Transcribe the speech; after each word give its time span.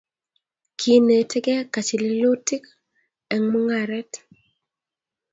Kinetekee 0.79 1.61
kachililutik 1.73 2.63
eng 3.33 3.45
mungaret 3.51 4.11